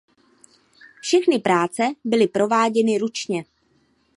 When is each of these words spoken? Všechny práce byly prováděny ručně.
Všechny 1.01 1.39
práce 1.39 1.83
byly 2.03 2.27
prováděny 2.27 2.97
ručně. 2.97 3.45